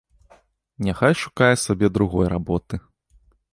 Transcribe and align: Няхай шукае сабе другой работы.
Няхай 0.87 1.13
шукае 1.23 1.51
сабе 1.65 1.87
другой 1.99 2.25
работы. 2.35 2.83